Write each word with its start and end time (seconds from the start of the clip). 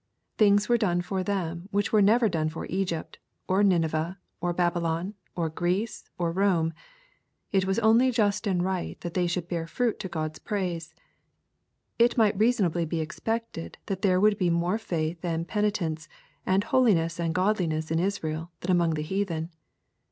Things 0.39 0.67
were 0.67 0.79
done 0.79 1.03
for 1.03 1.21
them 1.21 1.67
which 1.69 1.93
were 1.93 2.01
never 2.01 2.27
done 2.27 2.49
for 2.49 2.65
Egypt, 2.71 3.19
or 3.47 3.61
Nineveh, 3.61 4.17
or 4.39 4.51
Babylon, 4.51 5.13
or 5.35 5.47
Greece, 5.47 6.05
or 6.17 6.31
Rome. 6.31 6.73
It 7.51 7.65
was 7.65 7.77
only 7.77 8.09
just 8.09 8.47
and 8.47 8.63
right 8.65 8.99
that 9.01 9.13
they 9.13 9.27
should 9.27 9.47
bear 9.47 9.67
fruit 9.67 9.99
to 9.99 10.07
God's 10.09 10.39
praise. 10.39 10.95
It 11.99 12.17
might 12.17 12.35
reasonably 12.35 12.83
be 12.83 12.99
expected 12.99 13.77
that 13.85 14.01
there 14.01 14.19
would 14.19 14.39
be 14.39 14.49
more 14.49 14.79
faith, 14.79 15.23
and 15.23 15.47
penitence, 15.47 16.09
and 16.47 16.63
holiness, 16.63 17.19
and 17.19 17.35
godliness 17.35 17.91
in 17.91 17.99
Israel 17.99 18.49
than 18.61 18.71
among 18.71 18.95
the 18.95 19.03
heathen. 19.03 19.51